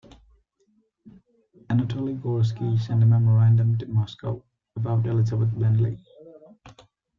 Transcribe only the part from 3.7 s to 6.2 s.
to Moscow about Elizabeth Bentley.